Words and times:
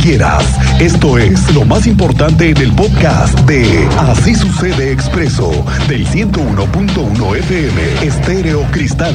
quieras. 0.00 0.44
Esto 0.80 1.18
es 1.18 1.54
lo 1.54 1.64
más 1.64 1.86
importante 1.86 2.50
en 2.50 2.56
el 2.56 2.72
podcast 2.72 3.38
de 3.40 3.86
Así 3.98 4.34
sucede 4.34 4.92
expreso 4.92 5.50
del 5.88 6.06
101.1 6.06 7.36
FM 7.36 8.06
Estéreo 8.06 8.62
Cristal. 8.70 9.14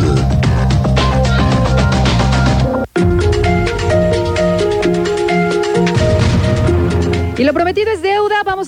Y 7.38 7.44
lo 7.44 7.54
prometido 7.54 7.92
es 7.92 8.02
deuda. 8.02 8.14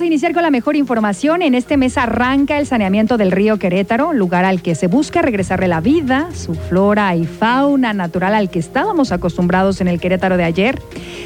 Iniciar 0.07 0.33
con 0.33 0.41
la 0.41 0.51
mejor 0.51 0.77
información. 0.77 1.41
En 1.41 1.53
este 1.53 1.75
mes 1.75 1.97
arranca 1.97 2.57
el 2.59 2.65
saneamiento 2.65 3.17
del 3.17 3.29
río 3.29 3.59
Querétaro, 3.59 4.13
lugar 4.13 4.45
al 4.45 4.61
que 4.61 4.73
se 4.73 4.87
busca 4.87 5.21
regresarle 5.21 5.67
la 5.67 5.81
vida, 5.81 6.29
su 6.33 6.55
flora 6.55 7.13
y 7.17 7.25
fauna 7.25 7.91
natural 7.91 8.33
al 8.33 8.49
que 8.49 8.57
estábamos 8.57 9.11
acostumbrados 9.11 9.81
en 9.81 9.89
el 9.89 9.99
Querétaro 9.99 10.37
de 10.37 10.45
ayer. 10.45 10.81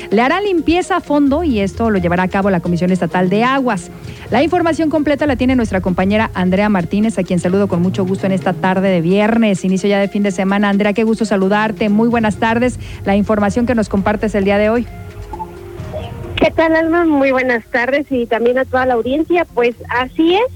Le 0.09 0.23
hará 0.23 0.41
limpieza 0.41 0.95
a 0.95 0.99
fondo 0.99 1.43
y 1.43 1.59
esto 1.59 1.91
lo 1.91 1.99
llevará 1.99 2.23
a 2.23 2.27
cabo 2.27 2.49
la 2.49 2.59
Comisión 2.59 2.91
Estatal 2.91 3.29
de 3.29 3.43
Aguas. 3.43 3.91
La 4.31 4.41
información 4.41 4.89
completa 4.89 5.27
la 5.27 5.35
tiene 5.35 5.55
nuestra 5.55 5.81
compañera 5.81 6.31
Andrea 6.33 6.67
Martínez, 6.67 7.19
a 7.19 7.23
quien 7.23 7.39
saludo 7.39 7.67
con 7.67 7.83
mucho 7.83 8.03
gusto 8.03 8.25
en 8.25 8.31
esta 8.31 8.53
tarde 8.53 8.89
de 8.89 9.01
viernes, 9.01 9.63
inicio 9.63 9.89
ya 9.89 9.99
de 9.99 10.07
fin 10.07 10.23
de 10.23 10.31
semana. 10.31 10.69
Andrea, 10.69 10.93
qué 10.93 11.03
gusto 11.03 11.23
saludarte. 11.23 11.89
Muy 11.89 12.09
buenas 12.09 12.37
tardes. 12.37 12.79
La 13.05 13.15
información 13.15 13.67
que 13.67 13.75
nos 13.75 13.89
compartes 13.89 14.33
el 14.33 14.43
día 14.43 14.57
de 14.57 14.71
hoy. 14.71 14.87
¿Qué 16.41 16.49
tal, 16.49 16.75
Alma? 16.75 17.05
Muy 17.05 17.29
buenas 17.29 17.63
tardes 17.65 18.07
y 18.09 18.25
también 18.25 18.57
a 18.57 18.65
toda 18.65 18.87
la 18.87 18.95
audiencia. 18.95 19.45
Pues 19.53 19.75
así 19.89 20.33
es, 20.33 20.51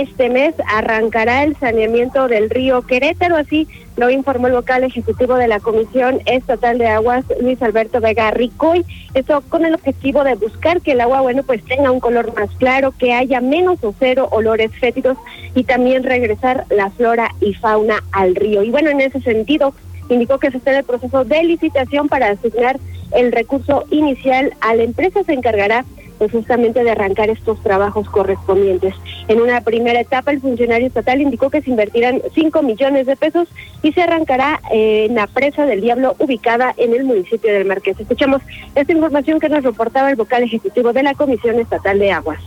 este 0.00 0.30
mes 0.30 0.54
arrancará 0.72 1.42
el 1.42 1.56
saneamiento 1.56 2.28
del 2.28 2.50
río 2.50 2.82
Querétaro, 2.82 3.34
así 3.34 3.66
lo 3.96 4.10
informó 4.10 4.46
el 4.46 4.52
vocal 4.52 4.84
ejecutivo 4.84 5.34
de 5.34 5.48
la 5.48 5.58
Comisión 5.58 6.20
Estatal 6.26 6.78
de 6.78 6.86
Aguas, 6.86 7.24
Luis 7.40 7.60
Alberto 7.62 8.00
Vega 8.00 8.30
Ricoy. 8.30 8.84
Esto 9.14 9.42
con 9.48 9.64
el 9.64 9.74
objetivo 9.74 10.22
de 10.22 10.36
buscar 10.36 10.80
que 10.80 10.92
el 10.92 11.00
agua, 11.00 11.20
bueno, 11.22 11.42
pues 11.42 11.64
tenga 11.64 11.90
un 11.90 11.98
color 11.98 12.32
más 12.38 12.50
claro, 12.58 12.92
que 12.92 13.12
haya 13.12 13.40
menos 13.40 13.82
o 13.82 13.92
cero 13.98 14.28
olores 14.30 14.70
fétidos 14.78 15.18
y 15.56 15.64
también 15.64 16.04
regresar 16.04 16.64
la 16.70 16.90
flora 16.90 17.34
y 17.40 17.54
fauna 17.54 18.04
al 18.12 18.36
río. 18.36 18.62
Y 18.62 18.70
bueno, 18.70 18.90
en 18.90 19.00
ese 19.00 19.20
sentido, 19.20 19.74
indicó 20.08 20.38
que 20.38 20.50
se 20.50 20.58
está 20.58 20.72
en 20.72 20.78
el 20.78 20.84
proceso 20.84 21.24
de 21.24 21.42
licitación 21.44 22.08
para 22.08 22.28
asignar 22.28 22.78
el 23.12 23.32
recurso 23.32 23.84
inicial 23.90 24.52
a 24.60 24.74
la 24.74 24.82
empresa 24.82 25.22
se 25.24 25.32
encargará 25.32 25.84
pues 26.18 26.30
justamente 26.30 26.84
de 26.84 26.90
arrancar 26.90 27.28
estos 27.28 27.60
trabajos 27.62 28.08
correspondientes. 28.08 28.94
En 29.26 29.40
una 29.40 29.60
primera 29.62 30.00
etapa, 30.00 30.30
el 30.30 30.40
funcionario 30.40 30.86
estatal 30.86 31.20
indicó 31.20 31.50
que 31.50 31.60
se 31.60 31.70
invertirán 31.70 32.22
5 32.34 32.62
millones 32.62 33.06
de 33.06 33.16
pesos 33.16 33.48
y 33.82 33.92
se 33.92 34.02
arrancará 34.02 34.60
eh, 34.72 35.06
en 35.08 35.16
la 35.16 35.26
presa 35.26 35.66
del 35.66 35.80
Diablo 35.80 36.14
ubicada 36.20 36.72
en 36.76 36.94
el 36.94 37.04
municipio 37.04 37.52
del 37.52 37.64
Marqués. 37.64 37.98
Escuchamos 37.98 38.42
esta 38.74 38.92
información 38.92 39.40
que 39.40 39.48
nos 39.48 39.64
reportaba 39.64 40.10
el 40.10 40.16
vocal 40.16 40.44
ejecutivo 40.44 40.92
de 40.92 41.02
la 41.02 41.14
Comisión 41.14 41.58
Estatal 41.58 41.98
de 41.98 42.12
Aguas. 42.12 42.40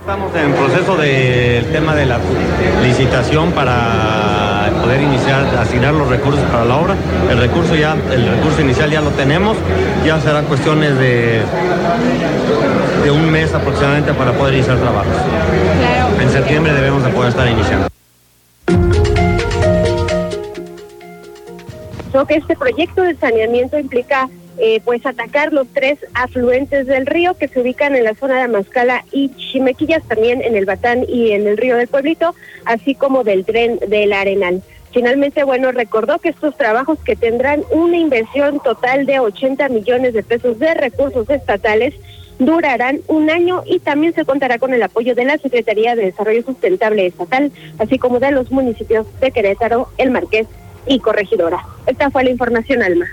Estamos 0.00 0.34
en 0.36 0.52
proceso 0.54 0.96
del 0.96 1.66
tema 1.66 1.94
de 1.94 2.06
la 2.06 2.18
licitación 2.82 3.52
para 3.52 4.47
poder 4.88 5.02
iniciar, 5.02 5.44
asignar 5.58 5.92
los 5.92 6.08
recursos 6.08 6.42
para 6.50 6.64
la 6.64 6.78
obra. 6.78 6.96
El 7.30 7.36
recurso 7.36 7.74
ya, 7.74 7.94
el 8.10 8.26
recurso 8.26 8.62
inicial 8.62 8.90
ya 8.90 9.02
lo 9.02 9.10
tenemos, 9.10 9.54
ya 10.02 10.18
serán 10.18 10.46
cuestiones 10.46 10.98
de, 10.98 11.42
de 13.04 13.10
un 13.10 13.30
mes 13.30 13.52
aproximadamente 13.52 14.14
para 14.14 14.32
poder 14.32 14.54
iniciar 14.54 14.78
trabajos. 14.78 15.12
En 16.22 16.30
septiembre 16.30 16.72
debemos 16.72 17.04
de 17.04 17.10
poder 17.10 17.28
estar 17.28 17.46
iniciando. 17.46 17.88
que 22.26 22.34
este 22.34 22.56
proyecto 22.56 23.02
de 23.02 23.14
saneamiento 23.14 23.78
implica 23.78 24.28
eh, 24.56 24.80
pues 24.84 25.06
atacar 25.06 25.52
los 25.52 25.68
tres 25.68 25.98
afluentes 26.14 26.86
del 26.86 27.06
río 27.06 27.34
que 27.34 27.46
se 27.46 27.60
ubican 27.60 27.94
en 27.94 28.02
la 28.02 28.14
zona 28.14 28.36
de 28.36 28.42
Amascala 28.42 29.04
y 29.12 29.28
Chimequillas, 29.36 30.02
también 30.08 30.42
en 30.42 30.56
el 30.56 30.64
Batán 30.64 31.04
y 31.08 31.30
en 31.30 31.46
el 31.46 31.56
río 31.56 31.76
del 31.76 31.86
Pueblito, 31.86 32.34
así 32.64 32.96
como 32.96 33.22
del 33.22 33.44
tren 33.44 33.78
del 33.86 34.12
Arenal. 34.12 34.62
Finalmente, 34.92 35.44
bueno, 35.44 35.70
recordó 35.72 36.18
que 36.18 36.30
estos 36.30 36.56
trabajos 36.56 36.98
que 37.04 37.16
tendrán 37.16 37.62
una 37.70 37.96
inversión 37.96 38.60
total 38.60 39.06
de 39.06 39.20
80 39.20 39.68
millones 39.68 40.14
de 40.14 40.22
pesos 40.22 40.58
de 40.58 40.74
recursos 40.74 41.28
estatales 41.28 41.94
durarán 42.38 43.00
un 43.08 43.30
año 43.30 43.62
y 43.66 43.80
también 43.80 44.14
se 44.14 44.24
contará 44.24 44.58
con 44.58 44.72
el 44.72 44.82
apoyo 44.82 45.14
de 45.14 45.24
la 45.24 45.38
Secretaría 45.38 45.94
de 45.96 46.06
Desarrollo 46.06 46.42
Sustentable 46.42 47.06
Estatal, 47.06 47.52
así 47.78 47.98
como 47.98 48.20
de 48.20 48.30
los 48.30 48.50
municipios 48.50 49.06
de 49.20 49.30
Querétaro, 49.30 49.88
El 49.98 50.10
Marqués 50.10 50.46
y 50.86 51.00
Corregidora. 51.00 51.64
Esta 51.86 52.10
fue 52.10 52.24
la 52.24 52.30
información, 52.30 52.82
Alma. 52.82 53.06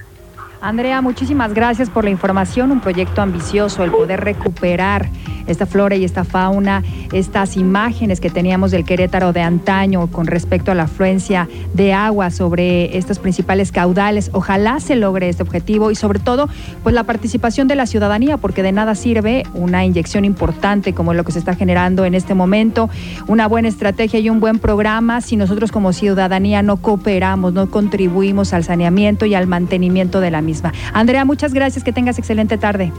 Andrea, 0.62 1.02
muchísimas 1.02 1.54
gracias 1.54 1.90
por 1.90 2.06
la 2.06 2.10
información. 2.10 2.72
Un 2.72 2.82
proyecto 2.82 3.22
ambicioso, 3.22 3.84
el 3.84 3.92
poder 3.92 4.22
recuperar 4.22 5.08
esta 5.48 5.66
flora 5.66 5.96
y 5.96 6.04
esta 6.04 6.24
fauna, 6.24 6.84
estas 7.14 7.58
imágenes 7.58 8.20
que 8.20 8.30
teníamos 8.30 8.72
del 8.72 8.86
Querétaro 8.86 9.34
de 9.34 9.42
antaño 9.42 10.08
con 10.08 10.28
respecto 10.28 10.72
a 10.72 10.76
la 10.76 10.84
afluencia 10.84 11.48
de 11.74 11.94
agua 11.94 12.32
sobre 12.32 12.98
estos 12.98 13.20
principales 13.20 13.72
caudales. 13.72 14.30
Ojalá 14.34 14.80
se 14.80 14.96
logre 14.96 15.30
este 15.30 15.44
objetivo 15.44 15.92
y 15.92 15.96
sobre 15.96 16.20
todo 16.20 16.50
pues 16.84 16.94
la 16.96 17.04
participación 17.04 17.68
de 17.68 17.76
la 17.76 17.86
ciudadanía, 17.86 18.38
porque 18.38 18.64
de 18.64 18.72
nada 18.72 18.96
sirve 18.96 19.44
una 19.54 19.86
inyección 19.86 20.26
importante 20.26 20.94
como 20.94 21.14
lo 21.14 21.24
que 21.24 21.32
se 21.32 21.40
está 21.40 21.56
generando 21.56 22.06
en 22.06 22.16
este 22.16 22.34
momento, 22.34 22.90
una 23.28 23.48
buena 23.48 23.68
estrategia 23.68 24.20
y 24.20 24.30
un 24.30 24.40
buen 24.40 24.60
programa 24.60 25.22
si 25.22 25.36
nosotros 25.36 25.72
como 25.72 25.94
ciudadanía 25.94 26.62
no 26.62 26.78
cooperamos, 26.78 27.54
no 27.54 27.70
contribuimos 27.70 28.54
al 28.54 28.64
saneamiento 28.64 29.26
y 29.26 29.36
al 29.36 29.48
mantenimiento 29.48 30.22
de 30.22 30.32
la 30.32 30.42
misma. 30.42 30.74
Andrea, 30.94 31.26
muchas 31.26 31.54
gracias, 31.54 31.84
que 31.84 31.94
tengas 31.94 32.18
excelente 32.18 32.58
tarde. 32.58 32.92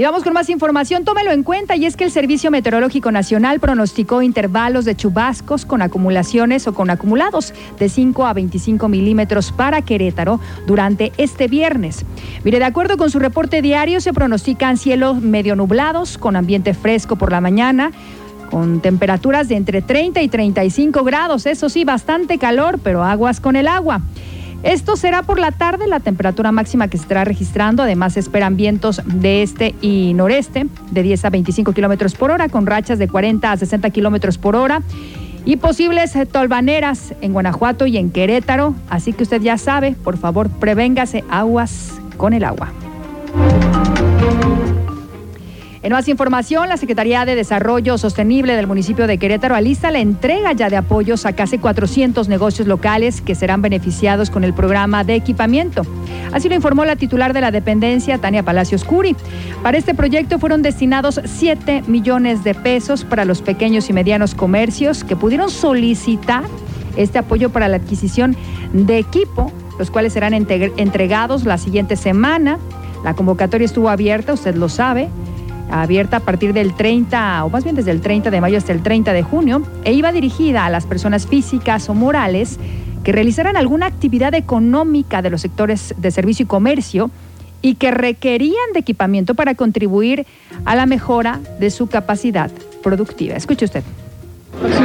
Y 0.00 0.02
vamos 0.02 0.24
con 0.24 0.32
más 0.32 0.48
información, 0.48 1.04
tómelo 1.04 1.30
en 1.30 1.42
cuenta 1.42 1.76
y 1.76 1.84
es 1.84 1.94
que 1.94 2.04
el 2.04 2.10
Servicio 2.10 2.50
Meteorológico 2.50 3.12
Nacional 3.12 3.60
pronosticó 3.60 4.22
intervalos 4.22 4.86
de 4.86 4.96
chubascos 4.96 5.66
con 5.66 5.82
acumulaciones 5.82 6.66
o 6.66 6.72
con 6.72 6.88
acumulados 6.88 7.52
de 7.78 7.90
5 7.90 8.24
a 8.24 8.32
25 8.32 8.88
milímetros 8.88 9.52
para 9.52 9.82
Querétaro 9.82 10.40
durante 10.66 11.12
este 11.18 11.48
viernes. 11.48 12.06
Mire, 12.44 12.60
de 12.60 12.64
acuerdo 12.64 12.96
con 12.96 13.10
su 13.10 13.18
reporte 13.18 13.60
diario, 13.60 14.00
se 14.00 14.14
pronostican 14.14 14.78
cielos 14.78 15.20
medio 15.20 15.54
nublados 15.54 16.16
con 16.16 16.34
ambiente 16.34 16.72
fresco 16.72 17.16
por 17.16 17.30
la 17.30 17.42
mañana, 17.42 17.92
con 18.50 18.80
temperaturas 18.80 19.48
de 19.48 19.56
entre 19.56 19.82
30 19.82 20.22
y 20.22 20.28
35 20.28 21.04
grados, 21.04 21.44
eso 21.44 21.68
sí, 21.68 21.84
bastante 21.84 22.38
calor, 22.38 22.80
pero 22.82 23.04
aguas 23.04 23.38
con 23.38 23.54
el 23.54 23.68
agua. 23.68 24.00
Esto 24.62 24.96
será 24.96 25.22
por 25.22 25.38
la 25.38 25.52
tarde, 25.52 25.86
la 25.86 26.00
temperatura 26.00 26.52
máxima 26.52 26.88
que 26.88 26.98
se 26.98 27.04
estará 27.04 27.24
registrando. 27.24 27.82
Además, 27.82 28.16
esperan 28.16 28.56
vientos 28.56 29.00
de 29.06 29.42
este 29.42 29.74
y 29.80 30.12
noreste 30.14 30.66
de 30.90 31.02
10 31.02 31.24
a 31.24 31.30
25 31.30 31.72
kilómetros 31.72 32.14
por 32.14 32.30
hora, 32.30 32.48
con 32.48 32.66
rachas 32.66 32.98
de 32.98 33.08
40 33.08 33.50
a 33.50 33.56
60 33.56 33.88
kilómetros 33.90 34.36
por 34.36 34.56
hora. 34.56 34.82
Y 35.46 35.56
posibles 35.56 36.12
tolvaneras 36.30 37.14
en 37.22 37.32
Guanajuato 37.32 37.86
y 37.86 37.96
en 37.96 38.10
Querétaro. 38.10 38.74
Así 38.90 39.14
que 39.14 39.22
usted 39.22 39.40
ya 39.40 39.56
sabe, 39.56 39.92
por 40.04 40.18
favor, 40.18 40.50
prevéngase 40.50 41.24
aguas 41.30 41.92
con 42.18 42.34
el 42.34 42.44
agua. 42.44 42.70
En 45.82 45.92
más 45.92 46.08
información, 46.08 46.68
la 46.68 46.76
Secretaría 46.76 47.24
de 47.24 47.34
Desarrollo 47.34 47.96
Sostenible 47.96 48.54
del 48.54 48.66
municipio 48.66 49.06
de 49.06 49.16
Querétaro 49.16 49.54
alista 49.54 49.90
la 49.90 50.00
entrega 50.00 50.52
ya 50.52 50.68
de 50.68 50.76
apoyos 50.76 51.24
a 51.24 51.32
casi 51.32 51.56
400 51.56 52.28
negocios 52.28 52.68
locales 52.68 53.22
que 53.22 53.34
serán 53.34 53.62
beneficiados 53.62 54.28
con 54.28 54.44
el 54.44 54.52
programa 54.52 55.04
de 55.04 55.14
equipamiento. 55.14 55.86
Así 56.32 56.50
lo 56.50 56.54
informó 56.54 56.84
la 56.84 56.96
titular 56.96 57.32
de 57.32 57.40
la 57.40 57.50
dependencia, 57.50 58.18
Tania 58.18 58.42
Palacios 58.42 58.84
Curi. 58.84 59.16
Para 59.62 59.78
este 59.78 59.94
proyecto 59.94 60.38
fueron 60.38 60.60
destinados 60.60 61.18
7 61.24 61.84
millones 61.86 62.44
de 62.44 62.54
pesos 62.54 63.02
para 63.04 63.24
los 63.24 63.40
pequeños 63.40 63.88
y 63.88 63.94
medianos 63.94 64.34
comercios 64.34 65.02
que 65.02 65.16
pudieron 65.16 65.48
solicitar 65.48 66.44
este 66.98 67.18
apoyo 67.18 67.48
para 67.48 67.68
la 67.68 67.78
adquisición 67.78 68.36
de 68.74 68.98
equipo, 68.98 69.50
los 69.78 69.90
cuales 69.90 70.12
serán 70.12 70.34
entregados 70.34 71.46
la 71.46 71.56
siguiente 71.56 71.96
semana. 71.96 72.58
La 73.02 73.14
convocatoria 73.14 73.64
estuvo 73.64 73.88
abierta, 73.88 74.34
usted 74.34 74.54
lo 74.56 74.68
sabe 74.68 75.08
abierta 75.70 76.18
a 76.18 76.20
partir 76.20 76.52
del 76.52 76.74
30, 76.74 77.44
o 77.44 77.50
más 77.50 77.64
bien 77.64 77.76
desde 77.76 77.90
el 77.90 78.00
30 78.00 78.30
de 78.30 78.40
mayo 78.40 78.58
hasta 78.58 78.72
el 78.72 78.82
30 78.82 79.12
de 79.12 79.22
junio, 79.22 79.62
e 79.84 79.92
iba 79.92 80.12
dirigida 80.12 80.66
a 80.66 80.70
las 80.70 80.86
personas 80.86 81.26
físicas 81.26 81.88
o 81.88 81.94
morales 81.94 82.58
que 83.04 83.12
realizaran 83.12 83.56
alguna 83.56 83.86
actividad 83.86 84.34
económica 84.34 85.22
de 85.22 85.30
los 85.30 85.40
sectores 85.40 85.94
de 85.96 86.10
servicio 86.10 86.44
y 86.44 86.46
comercio 86.46 87.10
y 87.62 87.74
que 87.74 87.90
requerían 87.90 88.72
de 88.72 88.80
equipamiento 88.80 89.34
para 89.34 89.54
contribuir 89.54 90.26
a 90.64 90.76
la 90.76 90.86
mejora 90.86 91.40
de 91.58 91.70
su 91.70 91.86
capacidad 91.86 92.50
productiva. 92.82 93.36
Escuche 93.36 93.64
usted 93.64 93.84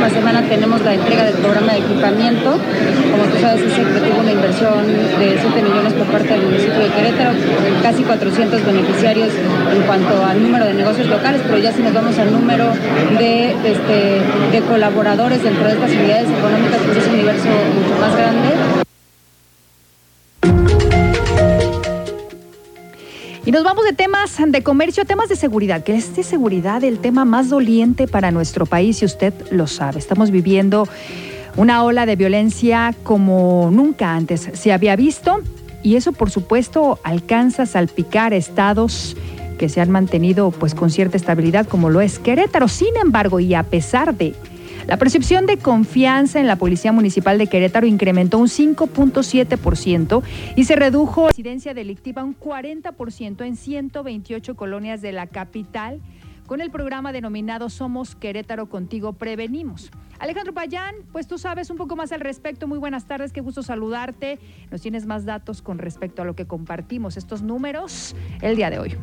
próxima 0.06 0.32
semana 0.32 0.48
tenemos 0.48 0.82
la 0.82 0.94
entrega 0.94 1.24
del 1.24 1.34
programa 1.36 1.74
de 1.74 1.80
equipamiento. 1.80 2.52
Como 2.52 3.24
tú 3.24 3.38
sabes, 3.42 3.62
ese 3.62 3.82
tuvo 3.82 4.20
una 4.22 4.32
inversión 4.32 4.86
de 4.88 5.38
7 5.42 5.62
millones 5.64 5.94
por 5.94 6.08
parte 6.08 6.28
del 6.28 6.44
municipio 6.44 6.80
de 6.80 6.90
Querétaro, 6.90 7.32
casi 7.82 8.04
400 8.04 8.66
beneficiarios 8.66 9.30
en 9.74 9.82
cuanto 9.84 10.24
al 10.24 10.44
número 10.44 10.66
de 10.66 10.74
negocios 10.74 11.08
locales, 11.08 11.42
pero 11.46 11.58
ya 11.58 11.72
si 11.72 11.82
nos 11.82 11.94
vamos 11.94 12.18
al 12.20 12.32
número 12.32 12.72
de, 13.18 13.52
este, 13.52 14.22
de 14.52 14.62
colaboradores 14.68 15.42
dentro 15.42 15.66
de 15.66 15.74
estas 15.74 15.92
unidades 15.92 16.30
económicas, 16.30 16.80
pues 16.86 16.98
es 16.98 17.08
un 17.08 17.14
universo 17.14 17.50
mucho 17.74 18.00
más 18.00 18.16
grande. 18.16 18.85
Y 23.46 23.52
nos 23.52 23.64
vamos 23.64 23.86
de 23.86 23.94
temas 23.94 24.38
de 24.44 24.64
comercio 24.64 25.04
a 25.04 25.06
temas 25.06 25.30
de 25.30 25.36
seguridad, 25.36 25.84
que 25.84 25.96
es 25.96 26.16
de 26.16 26.24
seguridad 26.24 26.84
el 26.84 26.98
tema 26.98 27.26
más 27.26 27.48
doliente 27.48 28.08
para 28.08 28.32
nuestro 28.32 28.66
país 28.66 29.04
y 29.04 29.06
usted 29.06 29.36
lo 29.52 29.68
sabe. 29.68 30.00
Estamos 30.00 30.32
viviendo 30.32 30.88
una 31.56 31.84
ola 31.84 32.08
de 32.08 32.16
violencia 32.16 32.96
como 33.04 33.70
nunca 33.72 34.16
antes 34.16 34.50
se 34.52 34.74
había 34.74 34.96
visto 34.96 35.42
y 35.84 35.96
eso 35.96 36.12
por 36.12 36.32
supuesto 36.32 36.98
alcanza 37.04 37.64
a 37.64 37.66
salpicar 37.68 38.34
estados 38.34 39.16
que 39.60 39.70
se 39.70 39.80
han 39.80 39.92
mantenido 39.92 40.50
pues 40.50 40.74
con 40.74 40.90
cierta 40.90 41.16
estabilidad 41.16 41.68
como 41.68 41.92
lo 41.92 42.02
es 42.02 42.18
Querétaro. 42.18 42.68
Sin 42.68 42.98
embargo, 42.98 43.40
y 43.40 43.54
a 43.54 43.62
pesar 43.62 44.16
de 44.16 44.34
la 44.88 44.98
percepción 44.98 45.46
de 45.46 45.58
confianza 45.58 46.40
en 46.40 46.48
la 46.48 46.58
Policía 46.58 46.92
Municipal 46.92 47.38
de 47.38 47.48
Querétaro 47.48 47.88
incrementó 47.88 48.38
un 48.38 48.48
5.7% 48.48 50.24
y 50.56 50.64
se 50.66 50.76
redujo 50.76 51.24
la 51.24 51.30
incidencia 51.30 51.74
delictiva 51.74 52.24
un 52.24 52.38
40% 52.38 53.46
en 53.46 53.56
128 53.56 54.56
colonias 54.56 55.02
de 55.02 55.12
la 55.12 55.28
capital 55.28 56.02
con 56.46 56.62
el 56.62 56.70
programa 56.70 57.12
denominado 57.12 57.70
Somos 57.70 58.16
Querétaro 58.16 58.70
Contigo 58.70 59.14
Prevenimos. 59.14 59.90
Alejandro 60.20 60.54
Payán, 60.54 60.96
pues 61.12 61.28
tú 61.28 61.40
sabes 61.40 61.72
un 61.72 61.78
poco 61.78 61.96
más 61.96 62.12
al 62.12 62.20
respecto. 62.20 62.68
Muy 62.68 62.78
buenas 62.78 63.06
tardes, 63.06 63.34
qué 63.34 63.42
gusto 63.42 63.64
saludarte. 63.64 64.38
Nos 64.70 64.82
tienes 64.82 65.08
más 65.08 65.26
datos 65.26 65.64
con 65.64 65.80
respecto 65.80 66.22
a 66.22 66.26
lo 66.26 66.36
que 66.36 66.46
compartimos 66.46 67.18
estos 67.18 67.42
números 67.42 68.16
el 68.42 68.56
día 68.56 68.70
de 68.70 68.80
hoy. 68.80 68.96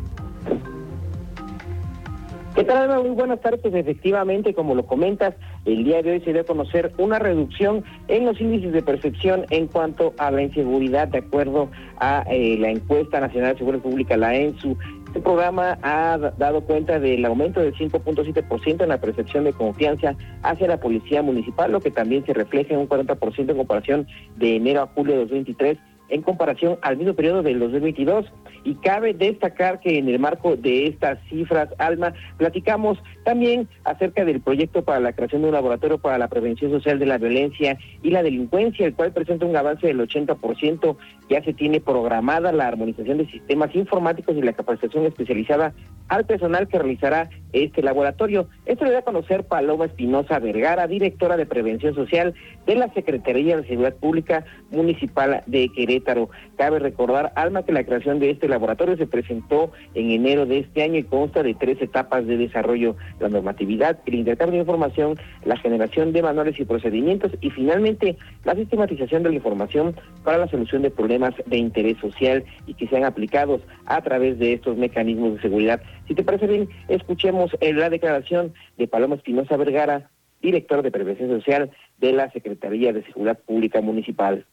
¿Qué 2.54 2.64
tal, 2.64 3.02
Muy 3.02 3.10
buenas 3.10 3.40
tardes. 3.40 3.60
Pues, 3.60 3.74
efectivamente, 3.74 4.52
como 4.54 4.74
lo 4.74 4.86
comentas, 4.86 5.34
el 5.64 5.84
día 5.84 6.02
de 6.02 6.12
hoy 6.12 6.20
se 6.20 6.32
dio 6.32 6.42
a 6.42 6.44
conocer 6.44 6.92
una 6.98 7.18
reducción 7.18 7.84
en 8.08 8.26
los 8.26 8.40
índices 8.40 8.72
de 8.72 8.82
percepción 8.82 9.46
en 9.50 9.68
cuanto 9.68 10.12
a 10.18 10.30
la 10.30 10.42
inseguridad, 10.42 11.08
de 11.08 11.18
acuerdo 11.18 11.70
a 11.98 12.24
eh, 12.30 12.56
la 12.58 12.70
encuesta 12.70 13.20
nacional 13.20 13.52
de 13.52 13.58
seguridad 13.58 13.82
pública, 13.82 14.16
la 14.16 14.34
ENSU. 14.34 14.76
Este 15.06 15.20
programa 15.20 15.78
ha 15.82 16.16
dado 16.38 16.62
cuenta 16.62 16.98
del 16.98 17.24
aumento 17.26 17.60
del 17.60 17.74
5.7% 17.74 18.82
en 18.82 18.88
la 18.88 19.00
percepción 19.00 19.44
de 19.44 19.52
confianza 19.52 20.16
hacia 20.42 20.66
la 20.66 20.80
policía 20.80 21.22
municipal, 21.22 21.70
lo 21.70 21.80
que 21.80 21.90
también 21.90 22.24
se 22.24 22.32
refleja 22.32 22.72
en 22.74 22.80
un 22.80 22.88
40% 22.88 23.50
en 23.50 23.56
comparación 23.56 24.06
de 24.36 24.56
enero 24.56 24.82
a 24.82 24.86
julio 24.86 25.12
de 25.14 25.20
2023 25.20 25.78
en 26.12 26.20
comparación 26.20 26.78
al 26.82 26.98
mismo 26.98 27.14
periodo 27.14 27.42
del 27.42 27.58
2022. 27.58 28.26
Y 28.64 28.74
cabe 28.76 29.14
destacar 29.14 29.80
que 29.80 29.98
en 29.98 30.08
el 30.08 30.18
marco 30.18 30.56
de 30.56 30.86
estas 30.86 31.18
cifras, 31.28 31.68
Alma, 31.78 32.14
platicamos 32.36 32.98
también 33.24 33.68
acerca 33.84 34.24
del 34.24 34.40
proyecto 34.40 34.82
para 34.82 35.00
la 35.00 35.12
creación 35.12 35.42
de 35.42 35.48
un 35.48 35.54
laboratorio 35.54 35.98
para 35.98 36.18
la 36.18 36.28
prevención 36.28 36.70
social 36.70 36.98
de 36.98 37.06
la 37.06 37.18
violencia 37.18 37.78
y 38.02 38.10
la 38.10 38.22
delincuencia, 38.22 38.86
el 38.86 38.94
cual 38.94 39.12
presenta 39.12 39.46
un 39.46 39.56
avance 39.56 39.86
del 39.86 40.00
80%. 40.00 40.96
Ya 41.28 41.42
se 41.42 41.52
tiene 41.52 41.80
programada 41.80 42.52
la 42.52 42.68
armonización 42.68 43.18
de 43.18 43.26
sistemas 43.26 43.74
informáticos 43.74 44.36
y 44.36 44.42
la 44.42 44.52
capacitación 44.52 45.06
especializada 45.06 45.72
al 46.12 46.26
personal 46.26 46.68
que 46.68 46.78
realizará 46.78 47.30
este 47.54 47.82
laboratorio. 47.82 48.48
Esto 48.66 48.84
le 48.84 48.92
da 48.92 48.98
a 48.98 49.02
conocer 49.02 49.44
Paloma 49.44 49.86
Espinosa 49.86 50.38
Vergara, 50.38 50.86
directora 50.86 51.36
de 51.36 51.46
Prevención 51.46 51.94
Social 51.94 52.34
de 52.66 52.74
la 52.74 52.92
Secretaría 52.92 53.56
de 53.56 53.66
Seguridad 53.66 53.94
Pública 53.94 54.44
Municipal 54.70 55.42
de 55.46 55.70
Querétaro. 55.70 56.28
Cabe 56.56 56.78
recordar, 56.78 57.32
Alma, 57.34 57.64
que 57.64 57.72
la 57.72 57.84
creación 57.84 58.20
de 58.20 58.30
este 58.30 58.48
laboratorio 58.48 58.96
se 58.96 59.06
presentó 59.06 59.72
en 59.94 60.10
enero 60.10 60.44
de 60.46 60.58
este 60.58 60.82
año 60.82 60.98
y 60.98 61.04
consta 61.04 61.42
de 61.42 61.54
tres 61.54 61.80
etapas 61.80 62.26
de 62.26 62.36
desarrollo, 62.36 62.96
la 63.18 63.28
normatividad, 63.28 63.98
el 64.06 64.14
intercambio 64.14 64.56
de 64.56 64.62
información, 64.62 65.18
la 65.44 65.56
generación 65.56 66.12
de 66.12 66.22
manuales 66.22 66.60
y 66.60 66.64
procedimientos 66.64 67.32
y 67.40 67.50
finalmente 67.50 68.16
la 68.44 68.54
sistematización 68.54 69.22
de 69.22 69.30
la 69.30 69.36
información 69.36 69.94
para 70.24 70.38
la 70.38 70.48
solución 70.48 70.82
de 70.82 70.90
problemas 70.90 71.34
de 71.46 71.56
interés 71.56 71.98
social 71.98 72.44
y 72.66 72.74
que 72.74 72.86
sean 72.88 73.04
aplicados 73.04 73.62
a 73.86 74.00
través 74.02 74.38
de 74.38 74.54
estos 74.54 74.76
mecanismos 74.76 75.34
de 75.34 75.42
seguridad. 75.42 75.80
Si 76.12 76.16
te 76.16 76.24
parece 76.24 76.46
bien, 76.46 76.68
escuchemos 76.88 77.56
la 77.58 77.88
declaración 77.88 78.52
de 78.76 78.86
Paloma 78.86 79.14
Espinosa 79.14 79.56
Vergara, 79.56 80.10
director 80.42 80.82
de 80.82 80.90
Prevención 80.90 81.30
Social 81.30 81.70
de 81.96 82.12
la 82.12 82.30
Secretaría 82.32 82.92
de 82.92 83.02
Seguridad 83.02 83.38
Pública 83.38 83.80
Municipal. 83.80 84.44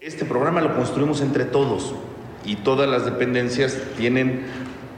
Este 0.00 0.26
programa 0.26 0.60
lo 0.60 0.74
construimos 0.76 1.22
entre 1.22 1.46
todos 1.46 1.94
y 2.44 2.56
todas 2.56 2.90
las 2.90 3.06
dependencias 3.06 3.82
tienen 3.96 4.42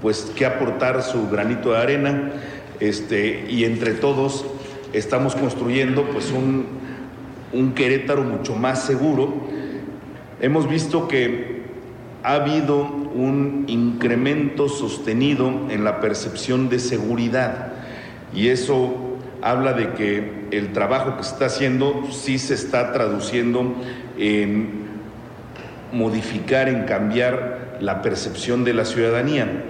pues 0.02 0.32
que 0.37 0.46
aportar 0.46 1.00
su 1.00 1.31
granito 1.31 1.70
de 1.70 1.79
arena 1.79 2.32
este, 2.81 3.46
y 3.49 3.62
entre 3.62 3.93
todos 3.93 4.44
estamos 4.93 5.37
construyendo 5.37 6.08
pues 6.11 6.32
un, 6.32 6.67
un 7.52 7.73
Querétaro 7.73 8.25
mucho 8.25 8.56
más 8.56 8.82
seguro. 8.82 9.32
Hemos 10.41 10.69
visto 10.69 11.06
que 11.06 11.53
ha 12.24 12.36
habido 12.36 12.82
un 12.82 13.66
incremento 13.68 14.70
sostenido 14.70 15.68
en 15.68 15.84
la 15.84 16.00
percepción 16.00 16.70
de 16.70 16.78
seguridad 16.78 17.72
y 18.34 18.48
eso 18.48 19.18
habla 19.42 19.74
de 19.74 19.92
que 19.92 20.46
el 20.50 20.72
trabajo 20.72 21.18
que 21.18 21.22
se 21.22 21.34
está 21.34 21.46
haciendo 21.46 22.08
sí 22.10 22.38
se 22.38 22.54
está 22.54 22.94
traduciendo 22.94 23.74
en 24.18 24.84
modificar, 25.92 26.70
en 26.70 26.84
cambiar 26.84 27.76
la 27.80 28.00
percepción 28.00 28.64
de 28.64 28.72
la 28.72 28.86
ciudadanía. 28.86 29.64